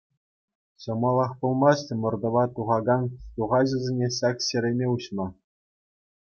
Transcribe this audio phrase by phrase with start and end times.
[0.85, 3.01] Ҫӑмӑлах пулмасть ӑмӑртӑва тухакан
[3.33, 5.27] сухаҫӑсене ҫак ҫереме уҫма.